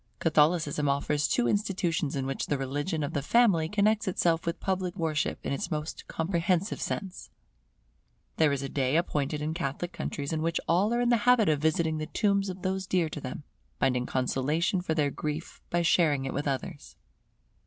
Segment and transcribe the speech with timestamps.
[0.17, 4.95] Catholicism offers two institutions in which the religion of the family connects itself with public
[4.95, 7.29] worship in its most comprehensive sense.
[8.37, 11.49] There is a day appointed in Catholic countries in which all are in the habit
[11.49, 13.43] of visiting the tombs of those dear to them;
[13.79, 16.95] finding consolation for their grief by sharing it with others.